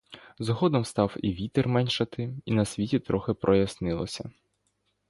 [0.39, 4.31] Згодом став і вітер меншати, і на світі трохи прояснилося.